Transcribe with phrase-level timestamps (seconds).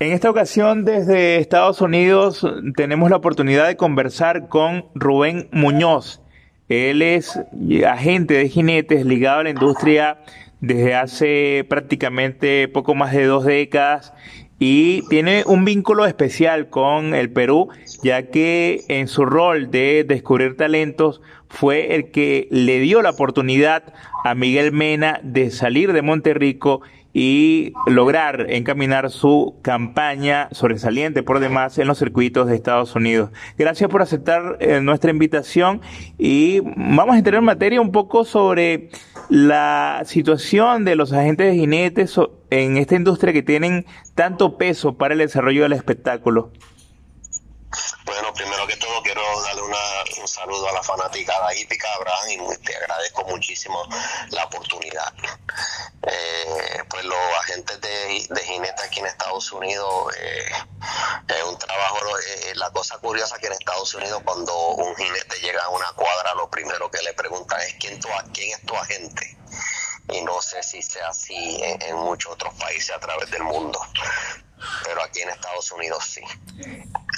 [0.00, 2.44] En esta ocasión desde Estados Unidos
[2.76, 6.20] tenemos la oportunidad de conversar con Rubén Muñoz.
[6.68, 7.40] Él es
[7.86, 10.18] agente de jinetes ligado a la industria
[10.60, 14.12] desde hace prácticamente poco más de dos décadas
[14.58, 17.68] y tiene un vínculo especial con el Perú,
[18.02, 23.94] ya que en su rol de descubrir talentos fue el que le dio la oportunidad
[24.24, 26.80] a Miguel Mena de salir de Monterrico
[27.16, 33.30] y lograr encaminar su campaña sobresaliente por demás en los circuitos de Estados Unidos.
[33.56, 35.80] Gracias por aceptar eh, nuestra invitación
[36.18, 38.90] y vamos a entrar en materia un poco sobre
[39.30, 42.18] la situación de los agentes de jinetes
[42.50, 43.86] en esta industria que tienen
[44.16, 46.50] tanto peso para el desarrollo del espectáculo.
[48.04, 52.76] Bueno, primero que todo quiero darle un saludo a la fanática hípica, Abraham, y te
[52.76, 53.86] agradezco muchísimo
[54.30, 55.12] la oportunidad.
[56.06, 60.50] Eh, pues los agentes de, de jinete aquí en Estados Unidos eh,
[61.28, 65.64] es un trabajo, eh, la cosa curiosa que en Estados Unidos cuando un jinete llega
[65.64, 69.38] a una cuadra, lo primero que le preguntan es quién, tu, quién es tu agente
[70.12, 73.80] y no sé si sea así en, muchos otros países a través del mundo,
[74.84, 76.20] pero aquí en Estados Unidos sí.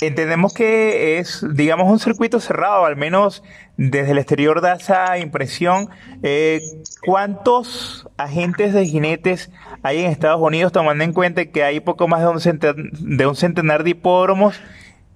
[0.00, 3.42] Entendemos que es, digamos, un circuito cerrado, al menos
[3.77, 5.88] desde el exterior da esa impresión.
[6.22, 6.61] Eh,
[7.05, 9.50] ¿Cuántos agentes de jinetes
[9.83, 13.27] hay en Estados Unidos, tomando en cuenta que hay poco más de un centenar de,
[13.27, 14.61] un centenar de hipódromos?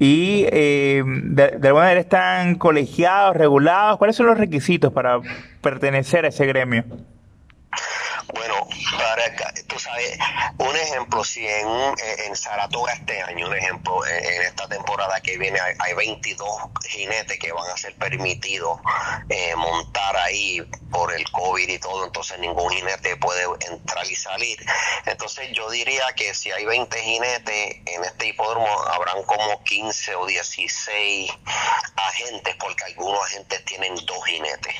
[0.03, 3.99] y eh, de, alguna manera están colegiados, regulados.
[3.99, 5.21] ¿Cuáles son los requisitos para
[5.61, 6.85] pertenecer a ese gremio?
[8.35, 8.55] Bueno,
[8.97, 9.53] para,
[10.59, 11.69] un ejemplo, si en,
[12.27, 16.49] en Saratoga este año, un ejemplo, en esta temporada que viene hay, 22
[16.89, 18.81] jinetes que van a ser permitidos
[19.29, 24.59] eh, montar ahí por el COVID y todo, entonces ningún jinete puede entrar y salir.
[25.07, 30.27] Entonces yo diría que si hay 20 jinetes en este hipódromo, habrán como 15 o
[30.27, 31.31] 16
[31.97, 34.75] agentes, porque algunos agentes tienen dos jinetes.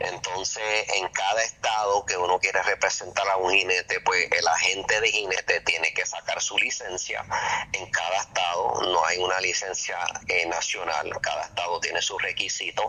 [0.00, 0.62] Entonces,
[0.94, 5.60] en cada estado que uno quiere representar a un jinete, pues el agente de jinete
[5.60, 7.24] tiene que sacar su licencia.
[7.72, 12.86] En cada estado no hay una licencia eh, nacional, cada estado tiene sus requisitos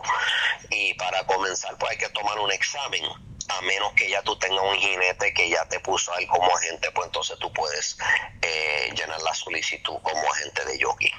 [0.70, 3.04] y para comenzar pues hay que tomar un examen
[3.48, 6.90] a menos que ya tú tengas un jinete que ya te puso ahí como agente,
[6.92, 7.96] pues entonces tú puedes
[8.40, 11.12] eh, llenar la solicitud como agente de jockey.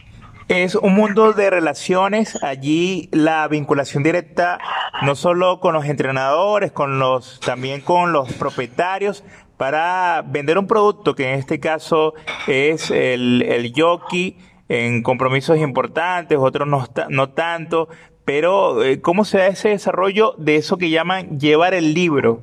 [0.48, 4.60] Es un mundo de relaciones, allí la vinculación directa
[5.02, 9.24] no solo con los entrenadores, con los, también con los propietarios,
[9.58, 12.14] para vender un producto que en este caso
[12.46, 14.38] es el, el jockey
[14.70, 17.90] en compromisos importantes, otros no, no tanto,
[18.24, 22.42] pero eh, ¿cómo se da ese desarrollo de eso que llaman llevar el libro?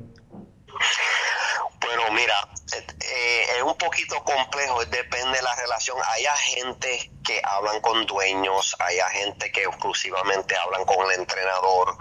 [3.63, 5.97] Es un poquito complejo, depende de la relación.
[6.09, 11.95] Hay agentes que hablan con dueños, hay agentes que exclusivamente hablan con el entrenador.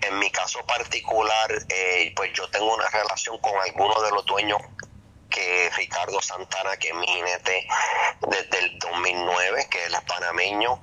[0.00, 4.60] En mi caso particular, eh, pues yo tengo una relación con algunos de los dueños
[5.30, 7.66] que Ricardo Santana, que es mi jinete
[8.28, 10.80] desde el 2009, que es el panameño.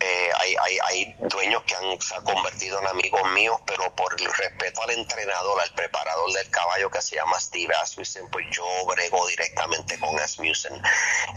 [0.00, 4.20] Eh, hay, hay, hay, dueños que han, se han convertido en amigos míos, pero por
[4.20, 8.64] el respeto al entrenador, al preparador del caballo que se llama Steve Asmussen, pues yo
[8.86, 10.74] brego directamente con Asmussen.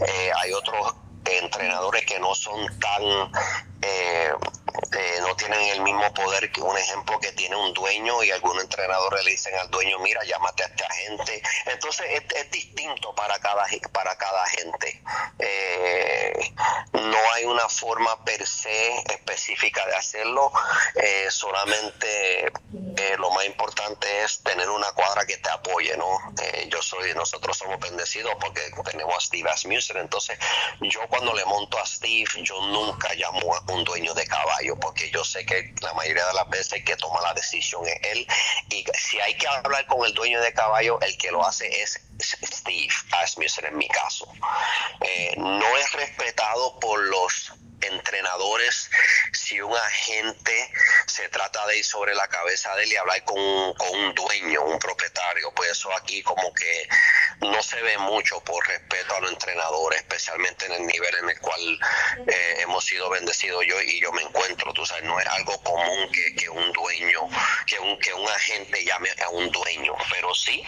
[0.06, 0.94] Eh, hay otros
[1.24, 3.02] entrenadores que no son tan
[3.82, 4.32] eh,
[4.96, 8.64] eh, no tienen el mismo poder que un ejemplo que tiene un dueño y algunos
[8.64, 13.64] entrenadores le dicen al dueño mira llámate a esta gente entonces es, distinto para cada
[13.92, 15.02] para cada gente.
[15.38, 16.52] Eh,
[16.92, 20.52] no hay una forma per se específica de hacerlo.
[21.28, 22.52] Solamente
[23.18, 26.18] lo más importante es tener una cuadra que te apoye no
[26.68, 29.98] yo soy nosotros somos bendecidos porque tenemos a Steve Asmussen.
[29.98, 30.38] Entonces
[30.80, 35.10] yo cuando le monto a Steve yo nunca llamo a un dueño de caballo, porque
[35.10, 38.26] yo sé que la mayoría de las veces que toma la decisión es él.
[38.70, 42.00] Y si hay que hablar con el dueño de caballo, el que lo hace es
[42.20, 44.26] Steve Asmussen en mi caso.
[45.00, 48.90] Eh, no es respetado por los entrenadores
[49.32, 50.72] si un agente
[51.06, 54.62] se trata de ir sobre la cabeza de él y hablar con, con un dueño,
[54.62, 56.88] un propietario, pues eso aquí como que
[57.40, 61.40] no se ve mucho por respeto a los entrenadores, especialmente en el nivel en el
[61.40, 61.78] cual
[62.26, 66.10] eh, hemos sido bendecidos yo y yo me encuentro, tú sabes, no es algo común
[66.12, 67.28] que, que un dueño,
[67.66, 70.62] que un, que un agente llame a un dueño, pero sí,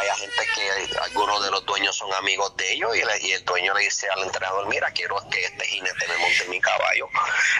[0.00, 3.82] hay agentes que algunos de los dueños son amigos de ellos y, el dueño le
[3.82, 7.08] dice al entrenador, mira, quiero que este jinete me monte mi caballo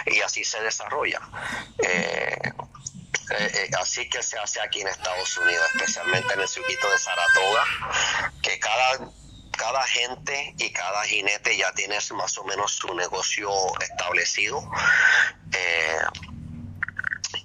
[0.05, 1.21] y así se desarrolla.
[1.79, 2.37] Eh,
[3.31, 6.97] eh, eh, así que se hace aquí en Estados Unidos, especialmente en el circuito de
[6.99, 7.63] Saratoga,
[8.41, 9.11] que cada
[9.57, 14.67] cada gente y cada jinete ya tiene más o menos su negocio establecido.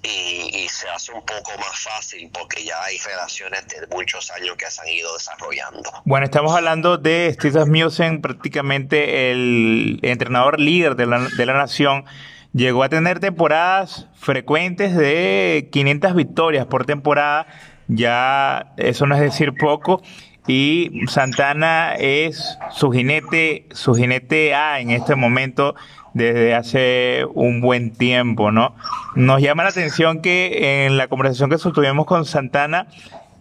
[0.07, 4.69] Y, se hace un poco más fácil porque ya hay relaciones de muchos años que
[4.69, 5.89] se han ido desarrollando.
[6.05, 12.05] Bueno, estamos hablando de Steve Asmussen, prácticamente el entrenador líder de la, de la nación.
[12.53, 17.47] Llegó a tener temporadas frecuentes de 500 victorias por temporada.
[17.87, 20.01] Ya eso no es decir poco.
[20.47, 25.75] Y Santana es su jinete, su jinete A en este momento
[26.17, 28.75] desde hace un buen tiempo, ¿no?
[29.15, 32.87] Nos llama la atención que en la conversación que sostuvimos con Santana,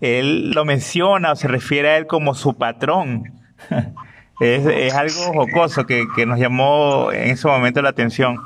[0.01, 3.33] él lo menciona o se refiere a él como su patrón.
[4.41, 8.37] es, es, algo jocoso que, que, nos llamó en ese momento la atención.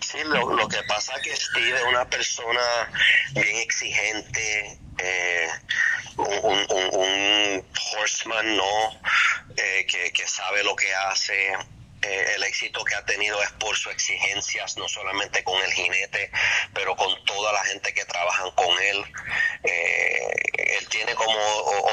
[0.00, 2.60] Sí, lo, lo que pasa es que Steve es una persona
[3.34, 5.48] bien exigente, eh,
[6.16, 7.64] un, un, un,
[8.00, 8.64] horseman, ¿no?
[9.56, 11.34] Eh, que, que sabe lo que hace
[12.02, 16.30] eh, el éxito que ha tenido es por sus exigencias, no solamente con el jinete,
[16.72, 19.04] pero con toda la gente que trabajan con él.
[19.64, 20.32] Eh,
[20.78, 21.38] él tiene como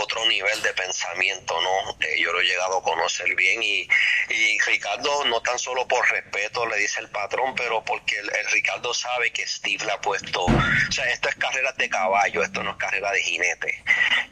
[0.01, 1.97] otro nivel de pensamiento, ¿no?
[2.01, 3.87] Eh, yo lo he llegado a conocer bien y,
[4.29, 8.93] y, Ricardo, no tan solo por respeto, le dice el patrón, pero porque el, Ricardo
[8.93, 12.71] sabe que Steve le ha puesto, o sea, esto es carrera de caballo, esto no
[12.71, 13.83] es carrera de jinete.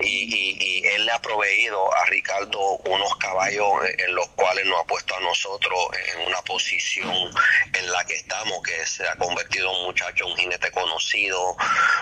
[0.03, 3.65] Y, y, y él le ha proveído a Ricardo unos caballos
[3.97, 5.79] en los cuales nos ha puesto a nosotros
[6.13, 7.31] en una posición
[7.73, 11.55] en la que estamos, que se ha convertido en un muchacho, un jinete conocido,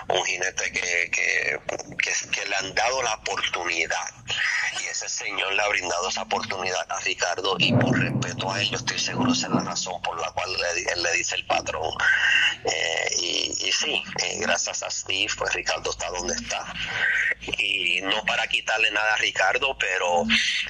[0.09, 1.59] un jinete que, que,
[1.98, 4.09] que, que le han dado la oportunidad.
[4.92, 8.76] Ese señor le ha brindado esa oportunidad a Ricardo y por respeto a él, yo
[8.76, 11.94] estoy seguro esa es la razón por la cual le, él le dice el patrón.
[12.66, 16.74] Eh, y, y, sí, eh, gracias a Steve, pues Ricardo está donde está.
[17.58, 20.26] Y no para quitarle nada a Ricardo, pero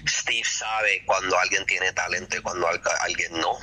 [0.07, 3.57] Steve sabe cuando alguien tiene talento y cuando alguien no.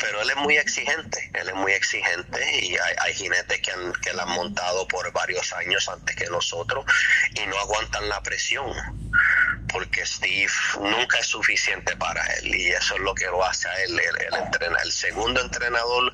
[0.00, 3.92] Pero él es muy exigente, él es muy exigente y hay, hay jinetes que, han,
[4.02, 6.86] que la han montado por varios años antes que nosotros
[7.34, 8.72] y no aguantan la presión
[9.72, 13.82] porque Steve nunca es suficiente para él y eso es lo que lo hace a
[13.84, 16.12] él, el, el, entrena, el segundo entrenador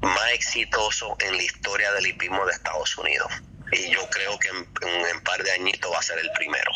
[0.00, 3.32] más exitoso en la historia del hipismo de Estados Unidos.
[3.72, 6.70] Y yo creo que en, un par de añitos va a ser el primero.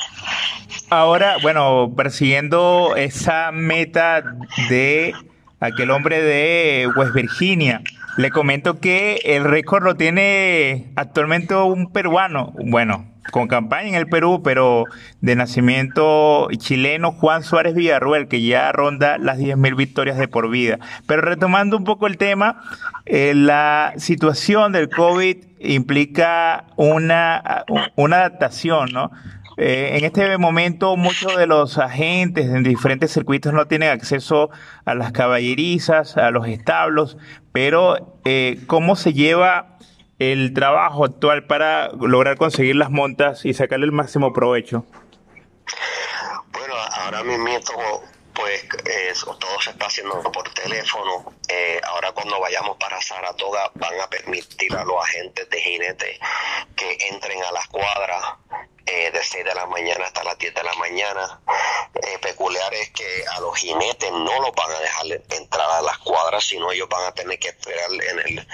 [0.88, 4.22] Ahora, bueno, persiguiendo esa meta
[4.70, 5.14] de
[5.60, 7.82] aquel hombre de West Virginia,
[8.16, 14.06] le comento que el récord lo tiene actualmente un peruano, bueno, con campaña en el
[14.06, 14.84] Perú, pero
[15.20, 20.78] de nacimiento chileno, Juan Suárez Villarruel, que ya ronda las 10.000 victorias de por vida.
[21.06, 22.62] Pero retomando un poco el tema,
[23.04, 27.64] eh, la situación del COVID implica una,
[27.96, 29.10] una adaptación, ¿no?
[29.58, 34.50] Eh, en este momento muchos de los agentes en diferentes circuitos no tienen acceso
[34.84, 37.16] a las caballerizas, a los establos,
[37.52, 39.75] pero eh, ¿cómo se lleva
[40.18, 44.84] el trabajo actual para lograr conseguir las montas y sacarle el máximo provecho?
[46.52, 47.46] Bueno, ahora mismo
[48.36, 51.32] pues eh, todo se está haciendo por teléfono.
[51.48, 56.20] Eh, ahora cuando vayamos para Saratoga van a permitir a los agentes de jinete
[56.76, 58.22] que entren a las cuadras
[58.86, 61.40] eh, de 6 de la mañana hasta las 10 de la mañana.
[61.94, 65.98] Eh, peculiar es que a los jinetes no los van a dejar entrar a las
[65.98, 68.48] cuadras, sino ellos van a tener que esperar en el,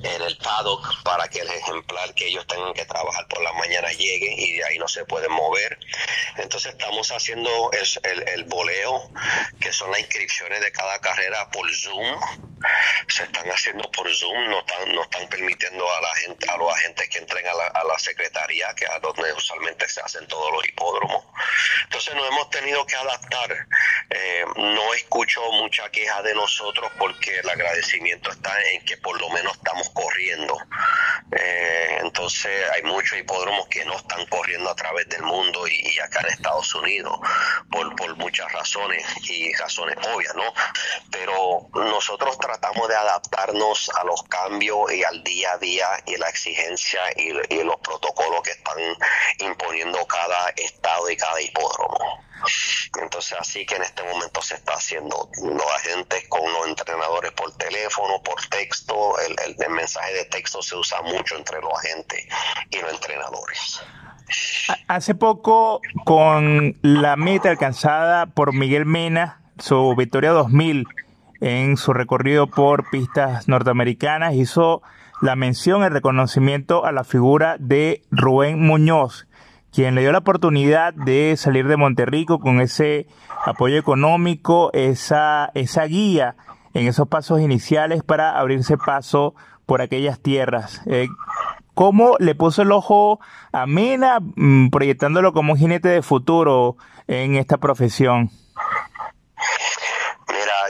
[0.00, 3.88] en el paddock para que el ejemplar que ellos tengan que trabajar por la mañana
[3.92, 5.78] llegue y de ahí no se pueden mover.
[6.36, 9.10] Entonces estamos haciendo el, el, el voleo,
[9.60, 12.20] que son las inscripciones de cada carrera por Zoom.
[13.08, 16.72] Se están haciendo por Zoom, no están, no están permitiendo a la gente, a los
[16.74, 20.50] agentes que entren a la, a la secretaría, que es donde usualmente se hacen todos
[20.52, 21.24] los hipódromos.
[21.84, 23.66] Entonces nos hemos tenido que adaptar.
[24.10, 29.28] Eh, no escucho mucha queja de nosotros porque el agradecimiento está en que por lo
[29.30, 30.56] menos estamos corriendo.
[31.32, 36.20] Eh, entonces hay muchos hipódromos que no están corriendo a través del mundo y, acá
[36.20, 37.18] en Estados Unidos
[37.70, 40.54] por, por muchas razones y razones obvias, ¿no?
[41.10, 46.28] Pero nosotros tratamos de adaptarnos a los cambios y al día a día y la
[46.28, 48.78] exigencia y, y los protocolos que están
[49.40, 49.67] imponiendo
[50.08, 52.24] cada estado y cada hipódromo.
[53.02, 57.52] Entonces así que en este momento se está haciendo los agentes con los entrenadores por
[57.56, 62.26] teléfono, por texto, el mensaje de texto se usa mucho entre los agentes
[62.70, 63.82] y los entrenadores.
[64.86, 70.86] Hace poco, con la meta alcanzada por Miguel Mena, su Victoria 2000
[71.40, 74.82] en su recorrido por pistas norteamericanas, hizo
[75.20, 79.27] la mención, el reconocimiento a la figura de Rubén Muñoz,
[79.72, 83.06] quien le dio la oportunidad de salir de Monterrico con ese
[83.44, 86.36] apoyo económico, esa, esa guía
[86.74, 89.34] en esos pasos iniciales para abrirse paso
[89.66, 90.82] por aquellas tierras.
[90.86, 91.08] Eh,
[91.74, 93.20] ¿Cómo le puso el ojo
[93.52, 98.30] a Mena mm, proyectándolo como un jinete de futuro en esta profesión?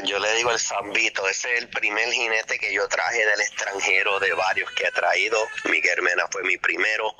[0.04, 4.18] Yo le digo el Zambito, ese es el primer jinete que yo traje del extranjero
[4.20, 5.38] de varios que he traído.
[5.64, 7.14] Miguel Mena fue mi primero.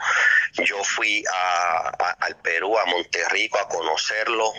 [0.65, 1.89] Yo fui a,
[2.21, 4.53] al Perú, a Monterrico, a conocerlo.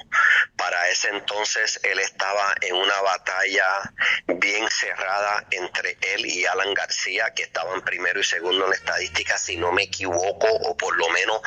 [0.55, 3.93] Para ese entonces él estaba en una batalla
[4.27, 9.37] bien cerrada entre él y Alan García, que estaban primero y segundo en la estadística,
[9.37, 11.41] si no me equivoco, o por lo menos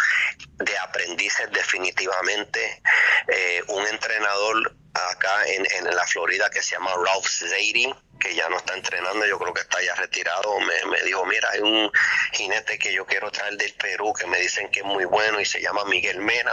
[0.56, 2.82] de aprendices definitivamente.
[3.28, 4.81] Eh, un entrenador
[5.22, 9.26] acá en, en la Florida que se llama Ralph Zadie que ya no está entrenando,
[9.26, 11.90] yo creo que está ya retirado, me, me, dijo, mira, hay un
[12.32, 15.44] jinete que yo quiero traer del Perú que me dicen que es muy bueno y
[15.44, 16.52] se llama Miguel Mena.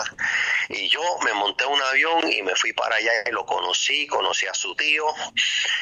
[0.69, 4.47] Y yo me monté un avión y me fui para allá y lo conocí, conocí
[4.47, 5.05] a su tío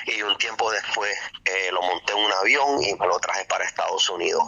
[0.08, 3.64] y un tiempo después eh, lo monté en un avión y me lo traje para
[3.64, 4.44] Estados Unidos.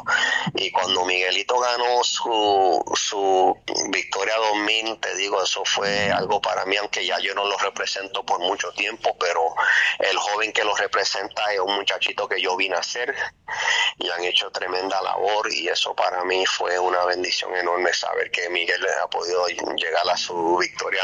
[0.56, 3.58] Y cuando Miguelito ganó su, su
[3.92, 8.26] victoria 2000, te digo, eso fue algo para mí, aunque ya yo no lo represento
[8.26, 9.54] por mucho tiempo, pero
[10.00, 13.14] el joven que lo representa es un muchachito que yo vine a hacer
[13.98, 18.50] y han hecho tremenda labor y eso para mí fue una bendición enorme saber que
[18.50, 21.02] Miguel ha podido llegar a su victoria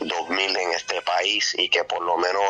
[0.00, 2.42] 2000 en este país y que por lo menos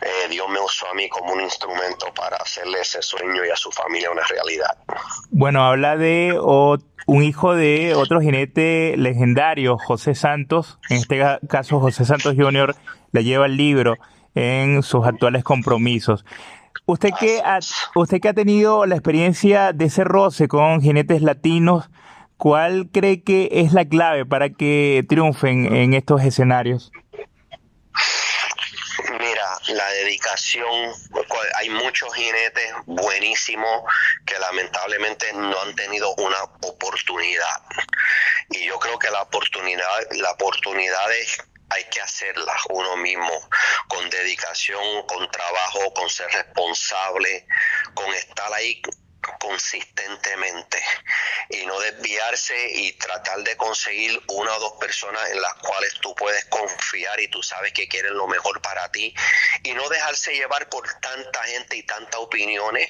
[0.00, 3.56] eh, Dios me usó a mí como un instrumento para hacerle ese sueño y a
[3.56, 4.76] su familia una realidad.
[5.30, 12.04] Bueno, habla de un hijo de otro jinete legendario, José Santos, en este caso José
[12.04, 12.76] Santos Jr.
[13.12, 13.96] le lleva el libro
[14.34, 16.24] en sus actuales compromisos.
[16.86, 17.58] Usted que ha,
[17.94, 21.88] usted que ha tenido la experiencia de ese roce con jinetes latinos,
[22.36, 26.90] ¿cuál cree que es la clave para que triunfen en estos escenarios?
[29.18, 30.92] Mira, la dedicación,
[31.56, 33.82] hay muchos jinetes buenísimos
[34.24, 37.62] que lamentablemente no han tenido una oportunidad.
[38.50, 41.38] Y yo creo que la oportunidad, la oportunidad es
[41.70, 43.48] hay que hacerla uno mismo,
[43.88, 47.46] con dedicación, con trabajo, con ser responsable,
[47.94, 48.80] con estar ahí
[49.38, 50.82] consistentemente
[51.48, 56.14] y no desviarse y tratar de conseguir una o dos personas en las cuales tú
[56.14, 59.14] puedes confiar y tú sabes que quieren lo mejor para ti
[59.62, 62.88] y no dejarse llevar por tanta gente y tantas opiniones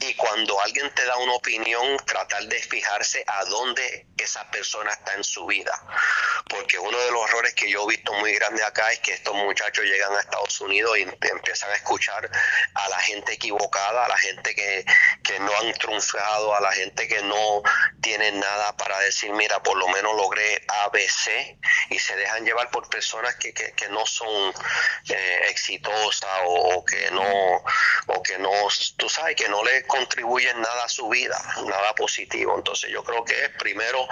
[0.00, 5.14] y cuando alguien te da una opinión tratar de fijarse a dónde esa persona está
[5.14, 5.72] en su vida.
[6.48, 9.34] Porque uno de los errores que yo he visto muy grande acá es que estos
[9.34, 12.30] muchachos llegan a Estados Unidos y empiezan a escuchar
[12.74, 14.84] a la gente equivocada, a la gente que,
[15.22, 17.62] que no han triunfado, a la gente que no
[18.00, 21.58] tiene nada para decir, mira, por lo menos logré ABC
[21.90, 24.52] y se dejan llevar por personas que, que, que no son
[25.08, 27.62] eh, exitosas o, que no,
[28.06, 28.50] o que no,
[28.96, 32.56] tú sabes, que no le contribuyen nada a su vida, nada positivo.
[32.56, 34.08] Entonces yo creo que es primero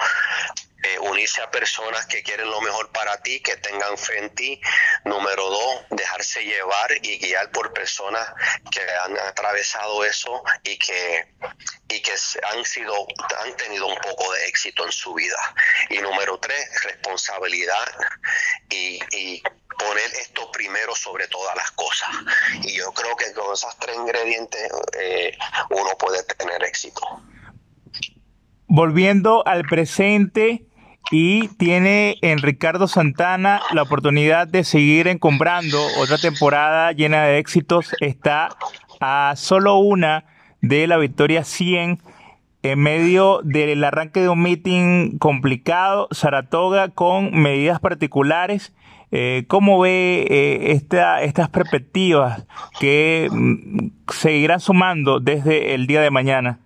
[0.83, 4.61] eh, unirse a personas que quieren lo mejor para ti, que tengan fe en ti.
[5.05, 8.27] Número dos, dejarse llevar y guiar por personas
[8.71, 11.33] que han atravesado eso y que,
[11.89, 12.13] y que
[12.51, 13.07] han sido,
[13.39, 15.39] han tenido un poco de éxito en su vida.
[15.89, 17.87] Y número tres, responsabilidad
[18.69, 19.43] y, y
[19.77, 22.09] poner esto primero sobre todas las cosas.
[22.63, 25.37] Y yo creo que con esos tres ingredientes eh,
[25.69, 27.21] uno puede tener éxito.
[28.67, 30.67] Volviendo al presente,
[31.11, 37.95] y tiene en Ricardo Santana la oportunidad de seguir encumbrando otra temporada llena de éxitos.
[38.01, 38.49] Está
[38.99, 40.25] a solo una
[40.61, 41.99] de la victoria 100
[42.63, 48.73] en medio del arranque de un meeting complicado, Saratoga con medidas particulares.
[49.11, 52.45] Eh, ¿Cómo ve eh, esta, estas perspectivas
[52.81, 56.59] que mm, seguirán sumando desde el día de mañana?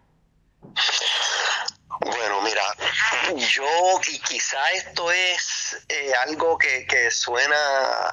[3.36, 8.12] Yo, y quizá esto es eh, algo que, que suena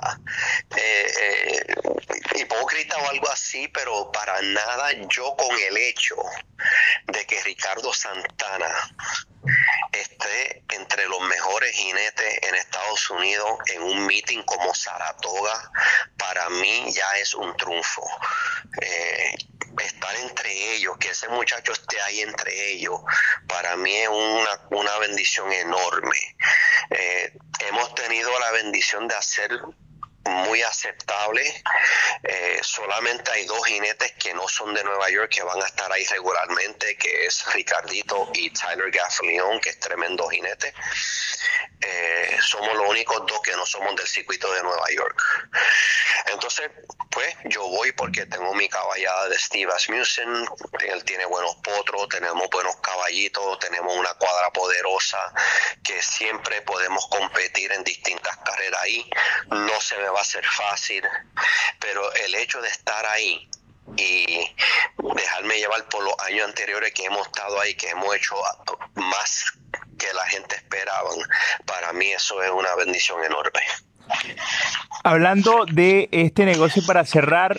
[0.77, 1.75] eh, eh,
[2.37, 6.15] hipócrita o algo así, pero para nada yo con el hecho
[7.07, 8.71] de que Ricardo Santana
[10.01, 15.71] esté entre los mejores jinetes en Estados Unidos en un meeting como Saratoga,
[16.17, 18.03] para mí ya es un triunfo.
[18.81, 19.35] Eh,
[19.85, 23.01] estar entre ellos, que ese muchacho esté ahí entre ellos,
[23.47, 26.37] para mí es una, una bendición enorme.
[26.91, 29.51] Eh, hemos tenido la bendición de hacer
[30.29, 31.43] muy aceptable.
[32.23, 35.91] Eh, solamente hay dos jinetes que no son de Nueva York que van a estar
[35.93, 40.73] ahí regularmente, que es Ricardito y Tyler Gaffalion, que es tremendo jinete.
[41.81, 45.23] Eh, somos los únicos dos que no somos del circuito de Nueva York.
[46.27, 46.71] Entonces,
[47.11, 50.47] pues yo voy porque tengo mi caballada de Steve Asmussen,
[50.81, 55.19] él tiene buenos potros, tenemos buenos caballitos, tenemos una cuadra poderosa
[55.85, 59.09] que siempre podemos competir en distintas carreras ahí.
[59.49, 61.03] No se me va a hacer fácil,
[61.79, 63.49] pero el hecho de estar ahí
[63.97, 64.27] y
[65.15, 68.35] dejarme llevar por los años anteriores que hemos estado ahí, que hemos hecho
[68.95, 69.45] más
[69.99, 71.11] que la gente esperaba,
[71.67, 73.61] para mí eso es una bendición enorme.
[75.05, 77.59] Hablando de este negocio para cerrar,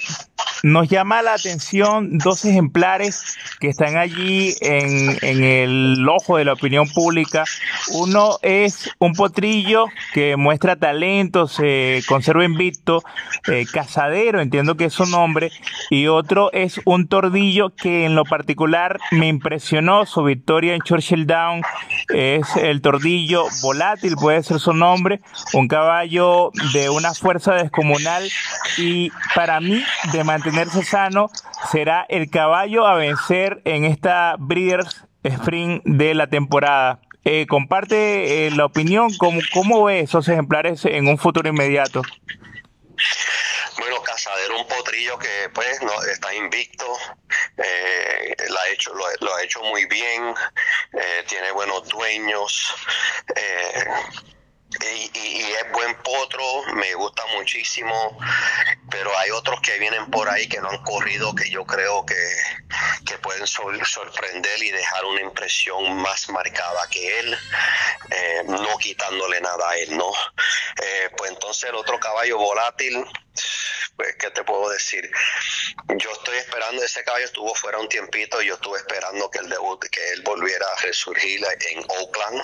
[0.63, 6.89] nos llama la atención dos ejemplares que están allí en, el ojo de la opinión
[6.89, 7.45] pública.
[7.93, 13.03] Uno es un potrillo que muestra talento, se conserva invicto,
[13.47, 15.51] eh, cazadero, entiendo que es su nombre,
[15.89, 21.25] y otro es un tordillo que en lo particular me impresionó, su victoria en Churchill
[21.25, 21.61] Down
[22.13, 25.21] es el tordillo volátil, puede ser su nombre,
[25.53, 28.29] un caballo de una fuerza descomunal
[28.77, 31.29] y para mí de mantenerse sano
[31.71, 36.99] será el caballo a vencer en esta Breeders' Spring de la temporada.
[37.25, 42.01] Eh, comparte eh, la opinión, ¿cómo, ¿cómo ve esos ejemplares en un futuro inmediato?
[43.77, 46.85] Bueno, Casadero, un potrillo que pues no está invicto,
[47.57, 50.33] eh, lo, ha hecho, lo, ha hecho muy bien,
[50.93, 52.73] eh, tiene buenos dueños.
[54.71, 56.43] Y, es buen potro,
[56.75, 58.17] me gusta muchísimo,
[58.91, 62.15] pero hay otros que vienen por ahí que no han corrido que yo creo que,
[63.21, 67.37] pueden sorprender y dejar una impresión más marcada que él,
[68.11, 70.09] eh, no quitándole nada a él, ¿no?
[70.81, 73.05] Eh, pues entonces el otro caballo volátil,
[74.17, 75.09] ¿qué te puedo decir?
[75.97, 79.83] Yo estoy esperando, ese caballo estuvo fuera un tiempito, yo estuve esperando que el debut,
[79.89, 81.41] que él volviera a resurgir
[81.71, 82.41] en Oakland,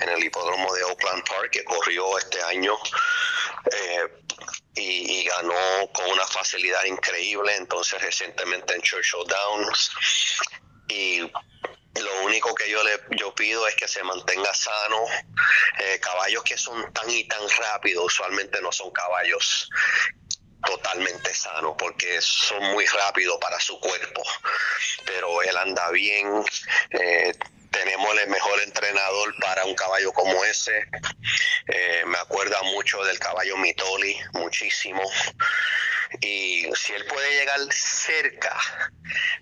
[0.00, 2.76] en el hipódromo de Oakland Park, que corrió este año.
[3.70, 4.08] Eh,
[4.76, 5.54] y, ganó
[5.92, 9.90] con una facilidad increíble, entonces recientemente en Churchill Downs.
[10.88, 15.04] Y lo único que yo le yo pido es que se mantenga sano.
[15.78, 19.68] Eh, caballos que son tan y tan rápidos usualmente no son caballos
[20.64, 24.22] totalmente sano porque son muy rápidos para su cuerpo,
[25.04, 26.44] pero él anda bien,
[26.90, 27.32] eh,
[27.70, 30.86] tenemos el mejor entrenador para un caballo como ese,
[31.66, 35.02] eh, me acuerda mucho del caballo Mitoli, muchísimo,
[36.20, 38.56] y si él puede llegar cerca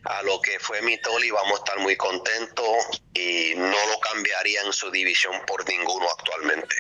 [0.05, 4.73] a lo que fue Mitoli, vamos a estar muy contentos y no lo cambiaría en
[4.73, 6.77] su división por ninguno actualmente.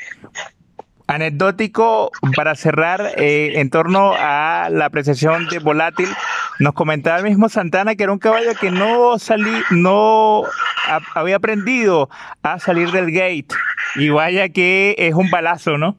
[1.15, 6.09] Anecdótico para cerrar eh, en torno a la apreciación de volátil.
[6.59, 10.43] Nos comentaba el mismo Santana que era un caballo que no salí, no
[11.15, 12.09] había aprendido
[12.43, 13.49] a salir del gate.
[13.97, 15.97] Y vaya que es un balazo, ¿no?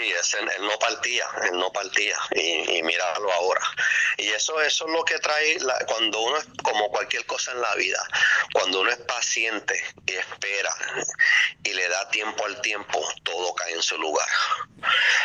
[0.00, 3.60] Sí, es, él no partía, él no partía y, y míralo ahora.
[4.16, 7.74] Y eso, eso es lo que trae cuando uno es como cualquier cosa en la
[7.74, 8.02] vida,
[8.54, 10.74] cuando uno es paciente y espera
[11.64, 14.28] y le da tiempo al tiempo, todo cae en su lugar.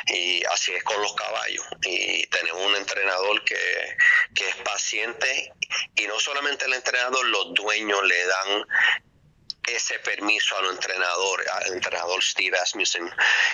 [0.07, 1.65] Y así es con los caballos.
[1.83, 3.97] Y tenemos un entrenador que,
[4.35, 5.53] que es paciente
[5.95, 8.67] y no solamente el entrenador, los dueños le dan
[9.67, 13.09] ese permiso al entrenador, al entrenador Steve Asmussen,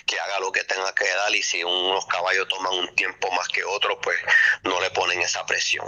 [0.06, 3.48] que haga lo que tenga que dar y si unos caballos toman un tiempo más
[3.48, 4.18] que otros, pues
[4.64, 5.86] no le ponen esa presión.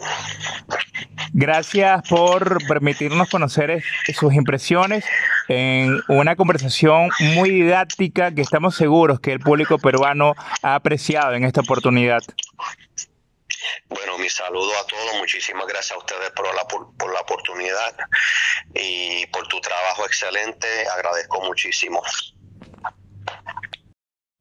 [1.34, 3.84] Gracias por permitirnos conocer
[4.14, 5.06] sus impresiones
[5.48, 11.44] en una conversación muy didáctica que estamos seguros que el público peruano ha apreciado en
[11.44, 12.22] esta oportunidad.
[13.94, 17.96] Bueno, mi saludo a todos, muchísimas gracias a ustedes por la, por, la oportunidad
[18.74, 22.02] y por tu trabajo excelente, agradezco muchísimo.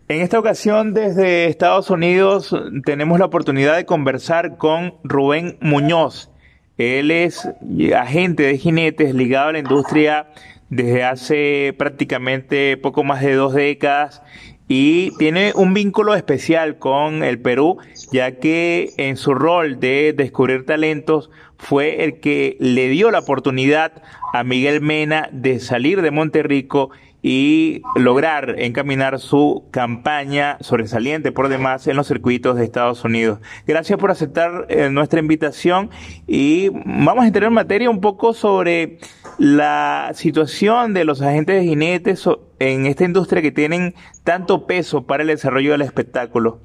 [0.08, 6.30] En esta ocasión desde Estados Unidos tenemos la oportunidad de conversar con Rubén Muñoz.
[6.78, 7.46] Él es
[7.94, 10.28] agente de jinetes ligado a la industria
[10.70, 14.22] desde hace prácticamente poco más de dos décadas
[14.68, 17.78] y tiene un vínculo especial con el Perú,
[18.12, 24.02] ya que en su rol de descubrir talentos fue el que le dio la oportunidad
[24.32, 26.90] a Miguel Mena de salir de Monterrico
[27.22, 33.38] y lograr encaminar su campaña sobresaliente por demás en los circuitos de Estados Unidos.
[33.66, 35.90] Gracias por aceptar eh, nuestra invitación
[36.26, 38.98] y vamos a entrar en materia un poco sobre
[39.38, 45.22] la situación de los agentes de jinetes en esta industria que tienen tanto peso para
[45.22, 46.60] el desarrollo del espectáculo.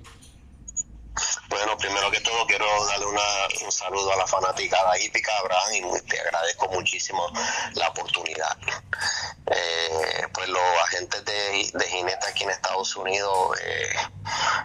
[1.50, 2.16] Bueno, primero que
[3.67, 7.30] un saludo a la fanaticada hípica, Abraham, y te agradezco muchísimo
[7.73, 8.58] la oportunidad.
[9.45, 13.95] Eh, pues los agentes de, de aquí en Estados Unidos eh,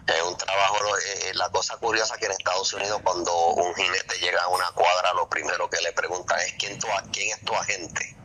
[0.06, 4.40] es un trabajo, eh, la cosa curiosa que en Estados Unidos cuando un jinete llega
[4.42, 8.16] a una cuadra, lo primero que le preguntan es quién, tu, quién es tu agente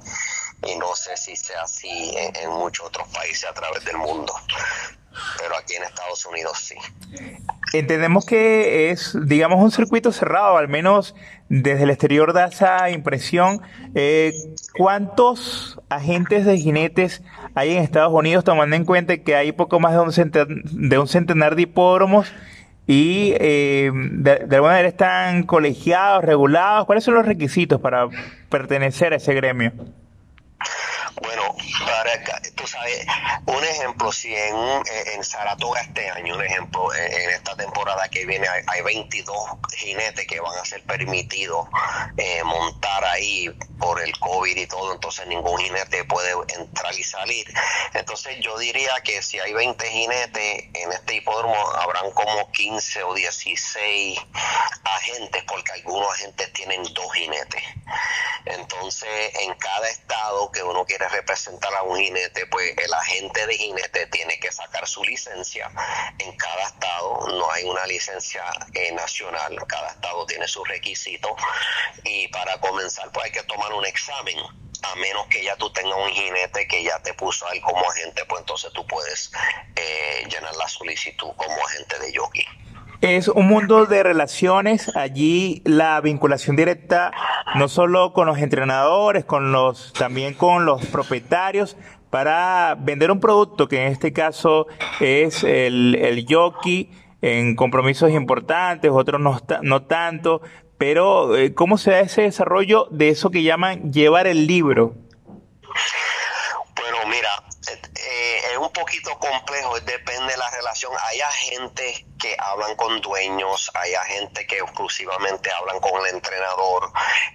[0.63, 4.34] y no sé si sea así en, muchos otros países a través del mundo,
[5.38, 6.76] pero aquí en Estados Unidos sí.
[7.74, 11.16] Entendemos que es, digamos, un circuito cerrado, al menos
[11.50, 13.62] desde el exterior da esa impresión.
[13.96, 14.34] Eh,
[14.78, 17.22] ¿Cuántos agentes de jinetes
[17.56, 21.00] hay en Estados Unidos, tomando en cuenta que hay poco más de un centenar de,
[21.00, 22.32] un centenar de hipódromos?
[22.90, 26.86] y eh, de, alguna manera están colegiados, regulados.
[26.86, 28.08] ¿Cuáles son los requisitos para
[28.50, 29.74] pertenecer a ese gremio?
[31.22, 31.42] Bueno,
[31.86, 33.06] para, sabes,
[33.46, 34.56] un ejemplo, si en,
[35.14, 39.36] en Saratoga este año, un ejemplo, en, esta temporada que viene hay, 22
[39.76, 41.68] jinetes que van a ser permitidos
[42.18, 43.50] eh, montar ahí
[43.80, 47.46] por el COVID y todo, entonces ningún jinete puede entrar y salir.
[47.94, 53.14] Entonces yo diría que si hay 20 jinetes en este hipódromo, habrán como 15 o
[53.14, 54.20] 16
[54.84, 57.64] agentes, porque algunos agentes tienen dos jinetes.
[58.46, 59.10] Entonces,
[59.42, 64.08] en cada estado que uno quiere representar a un jinete, pues el agente de jinete
[64.08, 65.70] tiene que sacar su licencia.
[66.20, 68.43] En cada estado no hay una licencia
[68.74, 71.32] eh, nacional, cada estado tiene sus requisitos
[72.04, 74.38] y para comenzar pues hay que tomar un examen
[74.84, 78.24] a menos que ya tú tengas un jinete que ya te puso ahí como agente,
[78.26, 79.32] pues entonces tú puedes
[79.76, 82.46] eh, llenar la solicitud como agente de jockey.
[83.02, 87.12] Es un mundo de relaciones, allí la vinculación directa
[87.56, 91.78] no solo con los entrenadores, con los también con los propietarios
[92.10, 94.67] para vender un producto que en este caso
[95.00, 96.91] es el, el jockey
[97.22, 100.41] en compromisos importantes, otros no, no tanto,
[100.78, 104.96] pero eh, ¿cómo se da ese desarrollo de eso que llaman llevar el libro?
[106.76, 107.30] Bueno, mira,
[108.58, 110.91] es un poquito complejo, depende de la relación.
[111.06, 116.91] Hay agentes que hablan con dueños, hay agentes que exclusivamente hablan con el entrenador.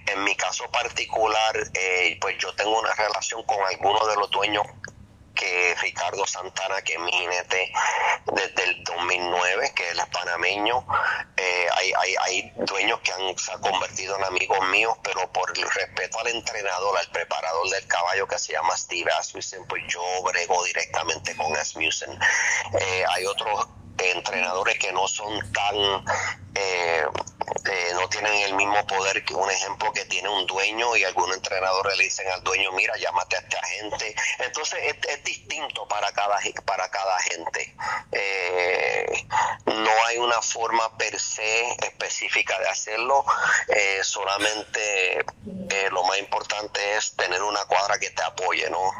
[0.06, 4.66] En mi caso particular, eh, pues yo tengo una relación con algunos de los dueños
[5.42, 7.72] que Ricardo Santana, que es mi jinete
[8.32, 10.86] desde el 2009, que él es panameño.
[11.36, 15.50] Eh, hay, hay, hay, dueños que han, se han convertido en amigos míos, pero por
[15.56, 20.00] el respeto al entrenador, al preparador del caballo que se llama Steve Asmussen, pues yo
[20.22, 22.16] brego directamente con Asmussen.
[22.80, 23.66] Eh, hay otros
[23.98, 26.04] entrenadores que no son tan
[28.22, 32.04] tienen el mismo poder que un ejemplo que tiene un dueño y algunos entrenadores le
[32.04, 37.16] dicen al dueño mira llámate a este agente entonces es, distinto para cada para cada
[37.16, 37.74] agente
[38.12, 39.26] eh,
[39.66, 43.24] no hay una forma per se específica de hacerlo.
[44.02, 45.24] Solamente
[45.90, 48.90] lo más importante es tener una cuadra que te apoye no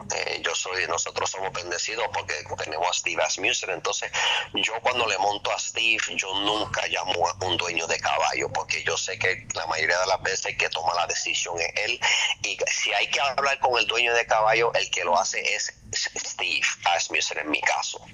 [0.41, 3.71] yo soy nosotros somos bendecidos porque tenemos a Steve Asmussen.
[3.71, 4.11] Entonces
[4.55, 8.83] yo cuando le monto a Steve yo nunca llamo a un dueño de caballo, porque
[8.85, 12.01] yo sé que la mayoría de las veces que toma la decisión es él.
[12.43, 15.73] Y si hay que hablar con el dueño de caballo, el que lo hace es
[15.93, 18.05] Steve Asmussen en mi caso.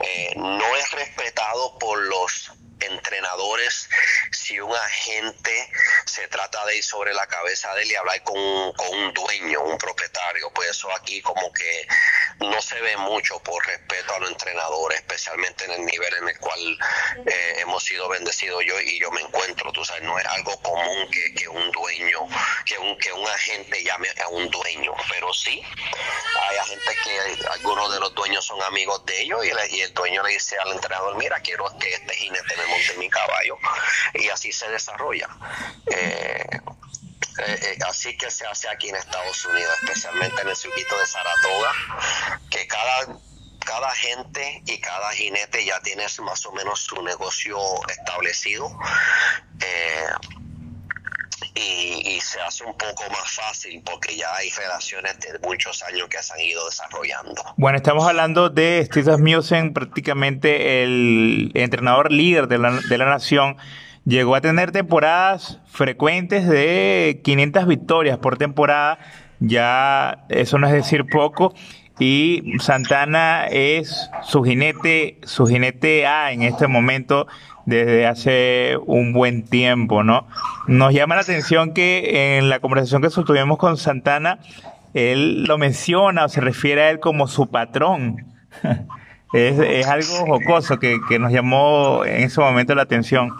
[0.00, 3.88] Eh, no es respetado por los entrenadores
[4.32, 5.70] si un agente
[6.04, 9.62] se trata de ir sobre la cabeza de él y hablar con, con un dueño,
[9.62, 11.86] un propietario, pues eso aquí como que
[12.40, 16.38] no se ve mucho por respeto a los entrenadores, especialmente en el nivel en el
[16.38, 16.78] cual
[17.26, 21.10] eh, hemos sido bendecidos yo y yo me encuentro, tú sabes, no es algo común
[21.10, 22.26] que, que un dueño,
[22.64, 25.62] que un, que un agente llame a un dueño, pero sí,
[26.48, 30.32] hay agentes que algunos de los dueños son amigos de ellos y, el dueño le
[30.32, 33.58] dice al entrenador, mira, quiero que este jinete me monte mi caballo,
[34.14, 35.28] y así se desarrolla.
[35.86, 36.46] Eh,
[37.38, 41.06] eh, eh, así que se hace aquí en Estados Unidos, especialmente en el circuito de
[41.06, 41.72] Saratoga,
[42.50, 43.18] que cada
[43.64, 48.70] cada gente y cada jinete ya tiene más o menos su negocio establecido.
[51.58, 56.22] Y, se hace un poco más fácil porque ya hay relaciones de muchos años que
[56.22, 57.42] se han ido desarrollando.
[57.56, 63.56] Bueno, estamos hablando de Steve Asmussen, prácticamente el entrenador líder de la, de la nación.
[64.04, 68.98] Llegó a tener temporadas frecuentes de 500 victorias por temporada,
[69.40, 71.54] ya eso no es decir poco,
[71.98, 77.26] y Santana es su jinete, su jinete A en este momento
[77.68, 80.26] desde hace un buen tiempo, ¿no?
[80.66, 84.38] Nos llama la atención que en la conversación que sostuvimos con Santana,
[84.94, 88.24] él lo menciona o se refiere a él como su patrón.
[89.34, 93.30] es, es algo jocoso que, que nos llamó en ese momento la atención.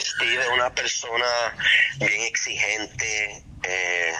[0.00, 1.54] Steve es una persona
[1.98, 4.12] bien exigente, eh,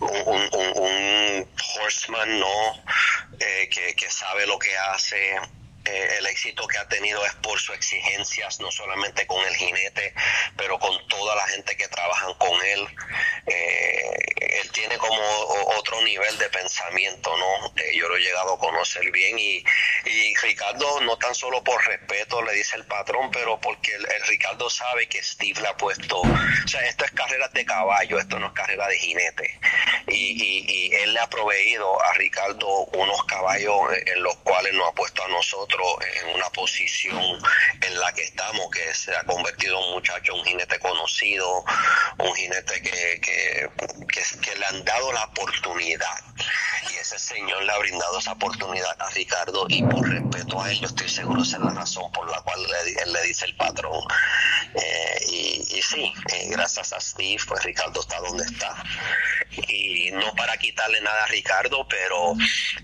[0.00, 1.48] un, un,
[1.80, 2.82] horseman, ¿no?
[3.38, 5.38] Eh, que, que sabe lo que hace,
[5.84, 10.12] eh, el éxito que ha tenido es por sus exigencias, no solamente con el jinete,
[10.56, 12.86] pero con toda la gente que trabajan con él.
[13.46, 15.20] Eh, él tiene como
[15.76, 17.72] otro nivel de pensamiento, ¿no?
[17.76, 19.64] Eh, yo lo he llegado a conocer bien y,
[20.04, 24.68] y, Ricardo, no tan solo por respeto, le dice el patrón, pero porque el, Ricardo
[24.68, 28.48] sabe que Steve le ha puesto, o sea, esto es carrera de caballo, esto no
[28.48, 29.58] es carrera de jinete.
[30.08, 33.74] Y, y él le ha proveído a Ricardo unos caballos
[34.06, 35.86] en los cuales nos ha puesto a nosotros
[36.22, 37.38] en una posición
[37.80, 41.64] en la que estamos, que se ha convertido un muchacho, un jinete conocido,
[42.18, 43.68] un jinete que, que,
[44.08, 46.18] que, le han dado la oportunidad.
[46.92, 50.80] Y ese señor le ha brindado esa oportunidad a Ricardo y por respeto a él,
[50.80, 53.56] yo estoy seguro esa es la razón por la cual le, él le dice el
[53.56, 54.02] patrón.
[54.74, 58.84] Eh, y, y, sí, eh, gracias a Steve, pues Ricardo está donde está.
[59.68, 62.34] Y no para quitarle nada a Ricardo, pero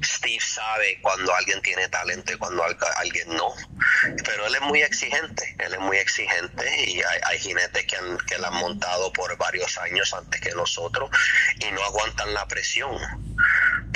[0.02, 2.64] Steve sabe cuando alguien tiene talento y cuando
[2.96, 3.54] alguien no.
[4.24, 8.38] Pero él es muy exigente, él es muy exigente y hay, jinetes que, han, que
[8.38, 11.10] la han montado por varios años antes que nosotros
[11.60, 12.96] y no aguantan la presión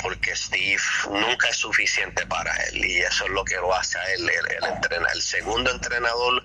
[0.01, 4.13] porque Steve nunca es suficiente para él y eso es lo que lo hace a
[4.13, 6.43] él, el, el, el segundo entrenador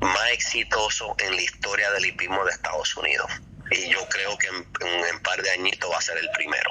[0.00, 3.30] más exitoso en la historia del hipismo de Estados Unidos.
[3.70, 4.56] Y yo creo que en,
[5.14, 6.70] un par de añitos va a ser el primero.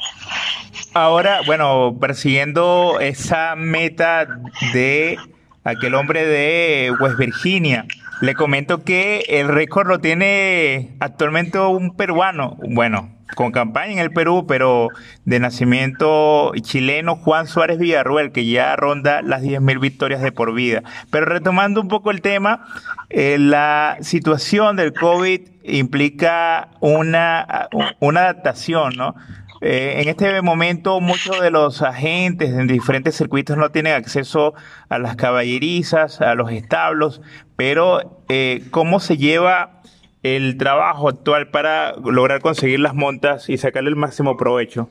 [0.94, 4.28] Ahora, bueno, persiguiendo esa meta
[4.74, 5.18] de
[5.64, 7.86] aquel hombre de West Virginia,
[8.22, 14.12] le comento que el récord lo tiene actualmente un peruano, bueno, con campaña en el
[14.12, 14.90] Perú, pero
[15.26, 20.84] de nacimiento chileno, Juan Suárez Villarruel, que ya ronda las 10.000 victorias de por vida.
[21.12, 22.66] Pero retomando un poco el tema,
[23.10, 29.16] eh, la situación del COVID implica una, una adaptación, ¿no?
[29.62, 34.54] Eh, en este momento muchos de los agentes en diferentes circuitos no tienen acceso
[34.88, 37.22] a las caballerizas, a los establos,
[37.58, 39.79] pero eh, ¿cómo se lleva
[40.24, 44.90] el trabajo actual para lograr conseguir las montas y sacarle el máximo provecho?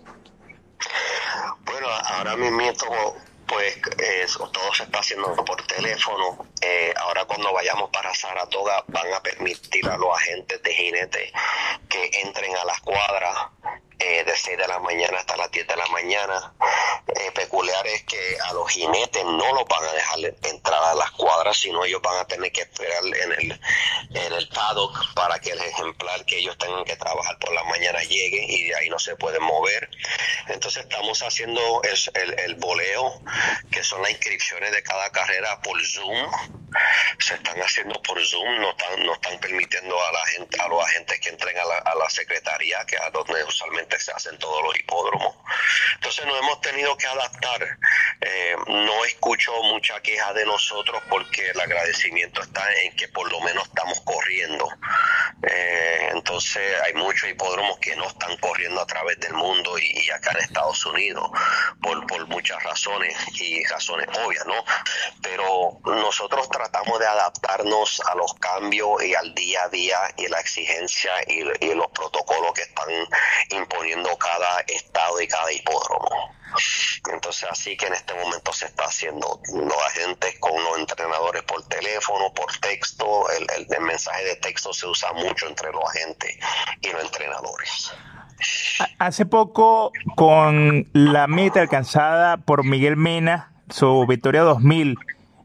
[1.64, 2.58] Bueno, ahora mismo
[3.46, 3.80] pues
[4.52, 6.46] todo se está haciendo por teléfono.
[6.60, 11.32] Eh, ahora cuando vayamos para Saratoga van a permitir a los agentes de jinete
[11.88, 13.36] que entren a las cuadras
[13.98, 16.52] eh, de 6 de la mañana hasta las 10 de la mañana.
[17.08, 21.10] Eh, peculiar es que a los jinetes no los van a dejar entrar a las
[21.12, 23.60] cuadras, sino ellos van a tener que esperar en el,
[24.14, 28.00] en el paddock para que el ejemplar que ellos tengan que trabajar por la mañana
[28.02, 29.90] llegue y de ahí no se pueden mover.
[30.48, 33.20] Entonces estamos haciendo el, el, voleo,
[33.72, 36.30] que son las inscripciones de cada carrera por Zoom.
[37.18, 40.84] Se están haciendo por Zoom, no están, no están permitiendo a la gente, a los
[40.84, 44.62] agentes que entren a la, a la secretaría, que es donde usualmente se hacen todos
[44.62, 45.34] los hipódromos.
[45.94, 47.78] Entonces nos hemos tenido que adaptar.
[48.20, 53.40] Eh, no escucho mucha queja de nosotros porque el agradecimiento está en que por lo
[53.40, 54.68] menos estamos corriendo.
[55.42, 60.32] Eh, entonces hay muchos hipódromos que no están corriendo a través del mundo y, acá
[60.32, 61.28] en Estados Unidos
[61.82, 64.64] por, por muchas razones y razones obvias, ¿no?
[65.22, 70.40] Pero nosotros tratamos de adaptarnos a los cambios y al día a día y la
[70.40, 72.90] exigencia y, y los protocolos que están
[73.50, 76.34] imponiendo poniendo cada estado y cada hipódromo.
[77.12, 81.62] Entonces así que en este momento se está haciendo los agentes con los entrenadores por
[81.68, 86.36] teléfono, por texto, el, el, mensaje de texto se usa mucho entre los agentes
[86.80, 87.92] y los entrenadores.
[88.98, 94.96] Hace poco, con la meta alcanzada por Miguel Mena, su Victoria 2000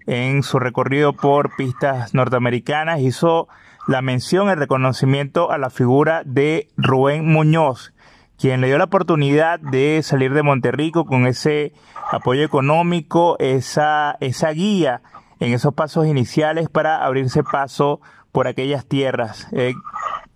[0.06, 3.48] en su recorrido por pistas norteamericanas, hizo
[3.88, 7.94] la mención, el reconocimiento a la figura de Rubén Muñoz,
[8.38, 11.74] quien le dio la oportunidad de salir de Monterrico con ese
[12.12, 15.02] apoyo económico, esa, esa guía
[15.40, 18.00] en esos pasos iniciales para abrirse paso
[18.32, 19.48] por aquellas tierras.
[19.52, 19.74] Eh,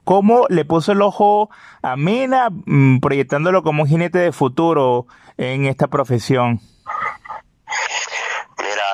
[0.04, 1.50] ¿Cómo le puso el ojo
[1.82, 6.62] a Mena mm, proyectándolo como un jinete de futuro en esta profesión?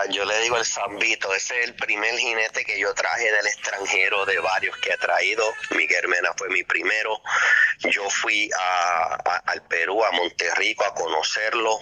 [0.09, 4.25] Yo le digo el Zambito, ese es el primer jinete que yo traje del extranjero
[4.25, 5.43] de varios que he traído.
[5.71, 7.21] Miguel Mena fue mi primero.
[7.79, 11.77] Yo fui a, al Perú, a Monterrico, a conocerlo.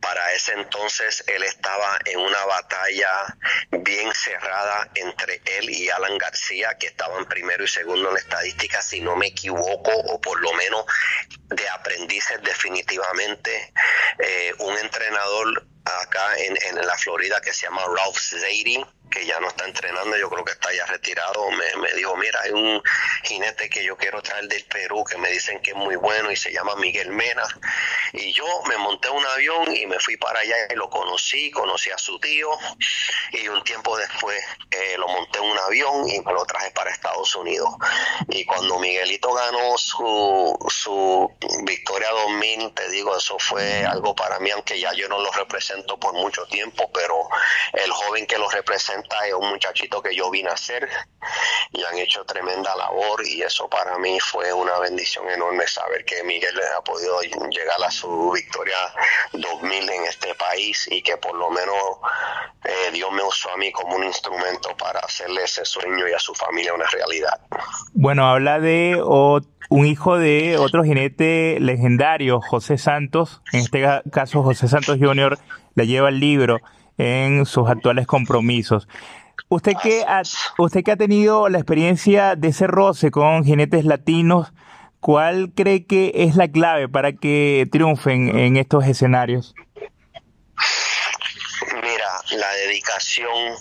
[0.00, 3.36] Para ese entonces él estaba en una batalla
[3.70, 8.82] bien cerrada entre él y Alan García, que estaban primero y segundo en la estadística,
[8.82, 10.84] si no me equivoco, o por lo menos
[11.48, 13.72] de aprendices definitivamente.
[14.18, 19.38] Eh, un entrenador acá en, en, la Florida que se llama Ralph Zadie que ya
[19.38, 22.82] no está entrenando, yo creo que está ya retirado, me, me dijo, mira, hay un
[23.24, 26.36] jinete que yo quiero traer del Perú que me dicen que es muy bueno y
[26.36, 27.44] se llama Miguel Mena.
[28.12, 31.90] Y yo me monté un avión y me fui para allá y lo conocí, conocí
[31.90, 32.50] a su tío
[33.32, 36.90] y un tiempo después eh, lo monté en un avión y me lo traje para
[36.90, 37.68] Estados Unidos.
[38.28, 41.30] Y cuando Miguelito ganó su, su
[41.64, 45.98] victoria 2000, te digo, eso fue algo para mí, aunque ya yo no lo represento
[45.98, 47.28] por mucho tiempo, pero
[47.72, 50.88] el joven que lo representa es un muchachito que yo vine a ser
[51.72, 56.22] y han hecho tremenda labor y eso para mí fue una bendición enorme saber que
[56.24, 58.76] Miguel ha podido llegar a su victoria
[59.32, 61.76] 2000 en este país y que por lo menos
[62.64, 66.18] eh, Dios me usó a mí como un instrumento para hacerle ese sueño y a
[66.18, 67.40] su familia una realidad.
[67.92, 74.68] Bueno, habla de un hijo de otro jinete legendario, José Santos, en este caso José
[74.68, 75.38] Santos Jr.
[75.74, 76.58] le lleva el libro
[77.02, 78.88] en sus actuales compromisos.
[79.48, 80.22] Usted que, ha,
[80.58, 84.52] usted que ha tenido la experiencia de ese roce con jinetes latinos,
[85.00, 89.54] ¿cuál cree que es la clave para que triunfen en estos escenarios?
[91.82, 93.54] Mira, la dedicación,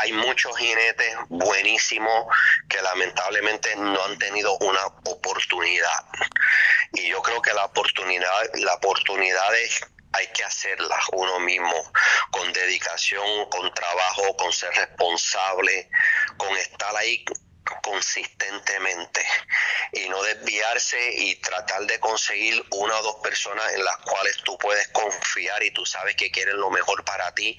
[0.00, 2.26] hay muchos jinetes buenísimos
[2.68, 6.04] que lamentablemente no han tenido una oportunidad.
[6.92, 9.80] Y yo creo que la oportunidad, la oportunidad es
[10.12, 11.92] hay que hacerlas uno mismo,
[12.30, 15.88] con dedicación, con trabajo, con ser responsable,
[16.36, 17.24] con estar ahí
[17.82, 19.26] consistentemente
[19.92, 24.56] y no desviarse y tratar de conseguir una o dos personas en las cuales tú
[24.58, 27.56] puedes confiar y tú sabes que quieren lo mejor para ti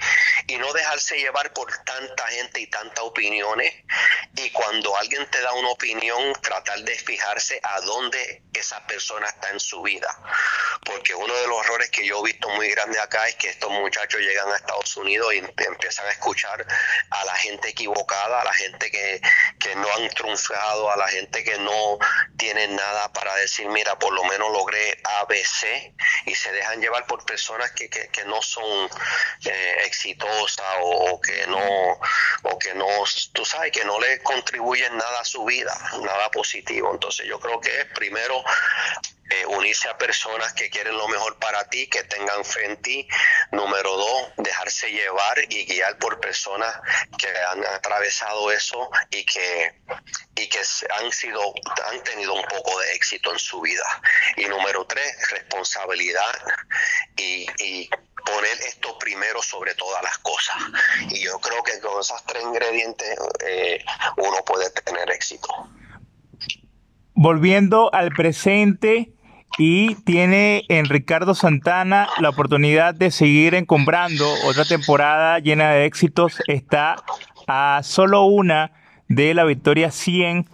[0.47, 3.73] y no dejarse llevar por tanta gente y tantas opiniones
[4.35, 9.49] y cuando alguien te da una opinión tratar de fijarse a dónde esa persona está
[9.49, 10.07] en su vida.
[10.85, 13.71] Porque uno de los errores que yo he visto muy grande acá es que estos
[13.71, 16.65] muchachos llegan a Estados Unidos y empiezan a escuchar
[17.09, 19.21] a la gente equivocada, a la gente que,
[19.59, 21.97] que no han triunfado, a la gente que no
[22.37, 25.93] tiene nada para decir, mira, por lo menos logré ABC
[26.25, 28.89] y se dejan llevar por personas que, que, no son
[29.45, 31.99] eh, exitosas o, que no,
[32.43, 32.87] o que no,
[33.33, 36.91] tú sabes, que no le contribuyen nada a su vida, nada positivo.
[36.91, 38.43] Entonces yo creo que es primero
[39.33, 43.07] eh, unirse a personas que quieren lo mejor para ti, que tengan fe en ti.
[43.51, 46.73] Número dos, dejarse llevar y guiar por personas
[47.17, 49.81] que han atravesado eso y que,
[50.35, 50.59] y que
[50.99, 51.41] han sido,
[51.85, 53.85] han tenido un poco de éxito en su vida.
[54.37, 56.33] Y número tres, responsabilidad
[57.17, 57.89] y, y
[58.25, 60.55] poner esto primero sobre todas las cosas.
[61.09, 63.83] Y yo creo que con esos tres ingredientes eh,
[64.17, 65.49] uno puede tener éxito.
[67.15, 69.12] Volviendo al presente,
[69.57, 76.41] y tiene en Ricardo Santana la oportunidad de seguir encumbrando otra temporada llena de éxitos.
[76.47, 76.95] Está
[77.47, 78.71] a solo una
[79.07, 80.47] de la victoria 100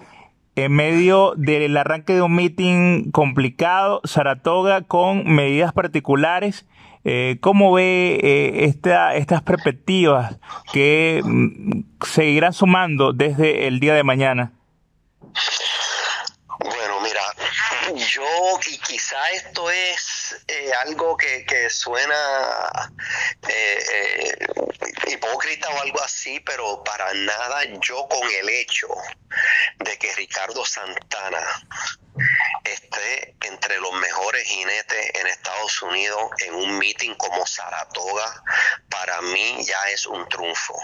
[0.56, 6.66] en medio del arranque de un meeting complicado, Saratoga con medidas particulares.
[7.06, 10.38] Eh, ¿Cómo ve eh, esta, estas perspectivas
[10.74, 14.52] que mm, seguirán sumando desde el día de mañana?
[17.96, 22.16] Yo, y quizá esto es eh, algo que, que suena
[23.48, 24.48] eh, eh,
[25.08, 28.88] hipócrita o algo así, pero para nada yo con el hecho
[29.80, 31.42] de que Ricardo Santana
[32.64, 38.44] esté entre los mejores jinetes en Estados Unidos en un meeting como Saratoga,
[38.90, 40.76] para mí ya es un triunfo.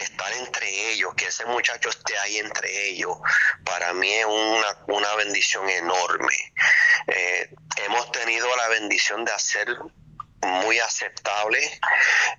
[0.00, 3.16] Estar entre ellos, que ese muchacho esté ahí entre ellos,
[3.64, 6.34] para mí es una, una bendición enorme.
[7.06, 7.50] Eh,
[7.84, 9.68] hemos tenido la bendición de hacer
[10.44, 11.80] muy aceptable.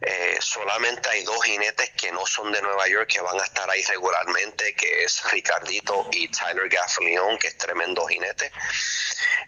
[0.01, 3.69] Eh, solamente hay dos jinetes que no son de Nueva York que van a estar
[3.69, 8.51] ahí regularmente, que es Ricardito y Tyler Gaffleon, que es tremendo jinete.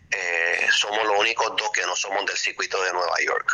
[0.10, 3.52] Eh, somos los únicos dos que no somos del circuito de Nueva York.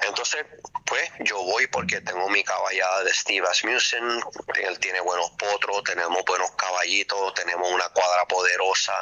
[0.00, 0.44] Entonces,
[0.86, 4.22] pues yo voy porque tengo mi caballada de Steve Asmussen,
[4.54, 8.92] él tiene buenos potros, tenemos buenos caballitos, tenemos una cuadra poderosa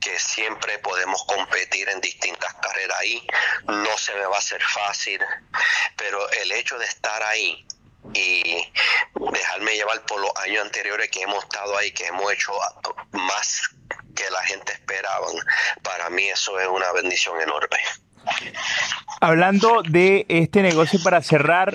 [0.00, 3.26] que siempre podemos competir en distintas carreras ahí.
[3.64, 5.20] No se me va a hacer fácil,
[5.96, 7.66] pero el hecho de estar ahí
[8.12, 8.66] y
[9.32, 12.52] dejarme llevar por los años anteriores que hemos estado ahí, que hemos hecho
[13.12, 13.62] más
[14.14, 15.26] que la gente esperaba,
[15.82, 17.78] para mí eso es una bendición enorme.
[19.20, 21.74] Hablando de este negocio para cerrar,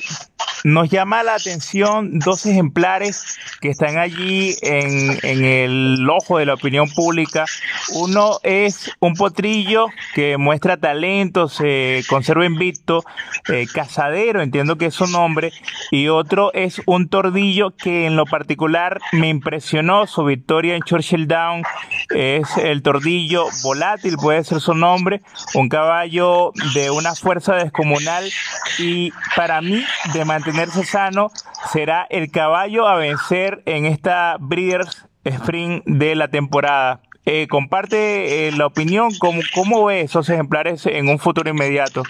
[0.63, 6.89] nos llama la atención dos ejemplares que están allí en, el ojo de la opinión
[6.89, 7.45] pública.
[7.93, 13.03] Uno es un potrillo que muestra talento, se conserva invicto,
[13.47, 15.51] eh, cazadero, entiendo que es su nombre,
[15.91, 21.27] y otro es un tordillo que en lo particular me impresionó su victoria en Churchill
[21.27, 21.63] Down.
[22.09, 25.21] Es el tordillo volátil, puede ser su nombre,
[25.53, 28.29] un caballo de una fuerza descomunal
[28.77, 29.83] y para mí
[30.13, 31.31] de mantenerse sano
[31.71, 37.01] será el caballo a vencer en esta Breeders' Spring de la temporada.
[37.25, 42.03] Eh, comparte eh, la opinión, ¿cómo, ¿cómo ve esos ejemplares en un futuro inmediato?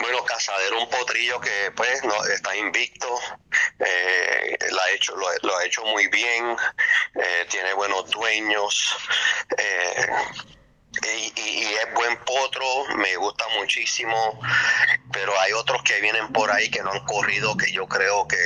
[0.00, 3.08] Bueno, Cazadero, un potrillo que pues no está invicto,
[3.80, 6.56] eh, lo, ha hecho, lo, ha hecho muy bien,
[7.16, 8.96] eh, tiene buenos dueños.
[11.02, 12.66] Eh, y, es buen potro,
[12.96, 14.40] me gusta muchísimo,
[15.12, 18.36] pero hay otros que vienen por ahí que no han corrido que yo creo que,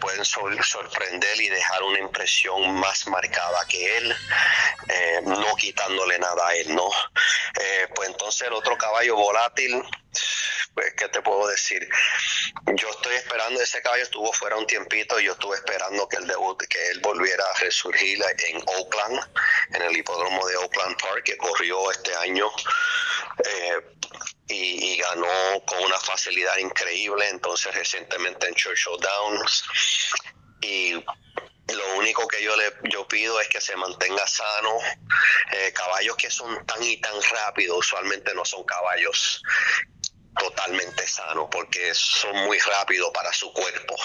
[0.00, 4.14] pueden sorprender y dejar una impresión más marcada que él,
[4.88, 6.88] eh, no quitándole nada a él, ¿no?
[7.58, 9.82] Eh, pues entonces el otro caballo volátil,
[10.96, 11.88] ¿qué te puedo decir?
[12.74, 16.26] Yo estoy esperando, ese caballo estuvo fuera un tiempito, y yo estuve esperando que el
[16.26, 19.20] debut, que él volviera a resurgir en Oakland,
[19.72, 22.50] en el hipódromo de Oakland Park, que corrió este año.
[23.44, 23.80] Eh,
[24.48, 29.64] y, ganó con una facilidad increíble, entonces recientemente en Churchill Downs.
[30.62, 34.78] Y lo único que yo le yo pido es que se mantenga sano.
[35.52, 39.42] Eh, caballos que son tan y tan rápidos usualmente no son caballos
[40.38, 43.96] totalmente sano porque son muy rápidos para su cuerpo.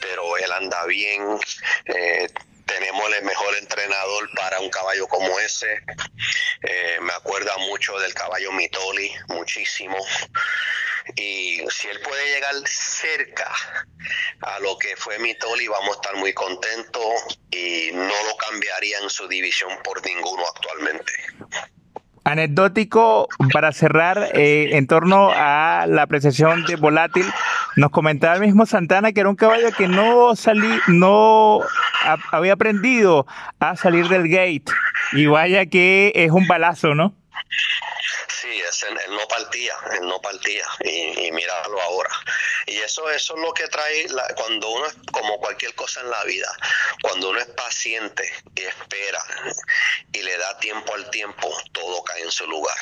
[0.00, 1.38] Pero él anda bien
[1.86, 2.28] eh,
[2.68, 5.80] tenemos el mejor entrenador para un caballo como ese.
[6.62, 9.96] Eh, me acuerda mucho del caballo Mitoli muchísimo.
[11.16, 13.50] Y si él puede llegar cerca
[14.42, 19.08] a lo que fue Mitoli vamos a estar muy contentos y no lo cambiaría en
[19.08, 21.12] su división por ninguno actualmente
[22.28, 27.24] Anecdótico para cerrar eh, en torno a la apreciación de volátil.
[27.76, 31.60] Nos comentaba el mismo Santana que era un caballo que no salí, no
[32.30, 33.26] había aprendido
[33.60, 34.64] a salir del gate.
[35.12, 37.14] Y vaya que es un balazo, ¿no?
[38.28, 42.10] Sí, es, él no partía, él no partía y, y míralo ahora.
[42.66, 46.22] Y eso, eso es lo que trae cuando uno es como cualquier cosa en la
[46.24, 46.50] vida,
[47.02, 49.22] cuando uno es paciente y espera
[50.12, 52.76] y le da tiempo al tiempo, todo cae en su lugar.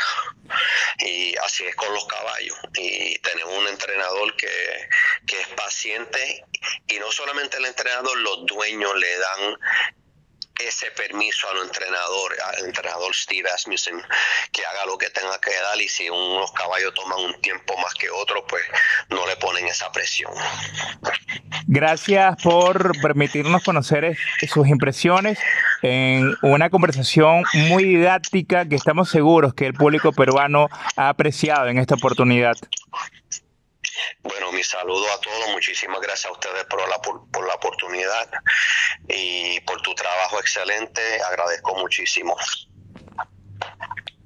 [0.98, 2.56] Y así es con los caballos.
[2.74, 4.88] Y tenemos un entrenador que,
[5.26, 6.44] que es paciente
[6.86, 9.58] y no solamente el entrenador, los dueños le dan
[10.58, 14.00] ese permiso al entrenador, al entrenador Steve Asmussen,
[14.52, 17.94] que haga lo que tenga que dar y si unos caballos toman un tiempo más
[17.94, 18.62] que otros, pues
[19.10, 20.32] no le ponen esa presión.
[21.66, 24.16] Gracias por permitirnos conocer
[24.48, 25.38] sus impresiones
[25.82, 31.78] en una conversación muy didáctica que estamos seguros que el público peruano ha apreciado en
[31.78, 32.56] esta oportunidad.
[34.28, 38.28] Bueno, mi saludo a todos, muchísimas gracias a ustedes por la, por, la oportunidad
[39.08, 42.36] y por tu trabajo excelente, agradezco muchísimo.